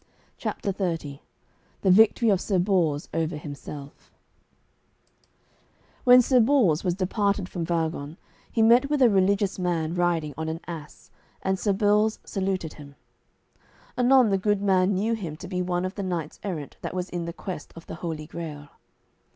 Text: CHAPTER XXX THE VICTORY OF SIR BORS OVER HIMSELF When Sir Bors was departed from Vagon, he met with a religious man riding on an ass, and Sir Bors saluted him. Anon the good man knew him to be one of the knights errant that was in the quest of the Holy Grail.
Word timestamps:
CHAPTER 0.39 0.73
XXX 0.73 1.19
THE 1.81 1.91
VICTORY 1.91 2.29
OF 2.29 2.41
SIR 2.41 2.57
BORS 2.57 3.07
OVER 3.13 3.37
HIMSELF 3.37 4.11
When 6.05 6.23
Sir 6.23 6.39
Bors 6.39 6.83
was 6.83 6.95
departed 6.95 7.47
from 7.47 7.65
Vagon, 7.67 8.17
he 8.51 8.63
met 8.63 8.89
with 8.89 9.03
a 9.03 9.11
religious 9.11 9.59
man 9.59 9.93
riding 9.93 10.33
on 10.35 10.49
an 10.49 10.59
ass, 10.67 11.11
and 11.43 11.59
Sir 11.59 11.73
Bors 11.73 12.17
saluted 12.23 12.73
him. 12.73 12.95
Anon 13.95 14.31
the 14.31 14.39
good 14.39 14.63
man 14.63 14.95
knew 14.95 15.13
him 15.13 15.35
to 15.37 15.47
be 15.47 15.61
one 15.61 15.85
of 15.85 15.93
the 15.93 16.01
knights 16.01 16.39
errant 16.41 16.77
that 16.81 16.95
was 16.95 17.07
in 17.11 17.25
the 17.25 17.31
quest 17.31 17.71
of 17.75 17.85
the 17.85 17.93
Holy 18.01 18.25
Grail. 18.25 18.69